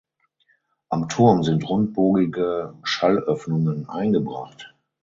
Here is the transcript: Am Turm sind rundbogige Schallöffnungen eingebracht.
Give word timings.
Am 0.89 1.09
Turm 1.09 1.43
sind 1.43 1.69
rundbogige 1.69 2.73
Schallöffnungen 2.81 3.87
eingebracht. 3.87 4.73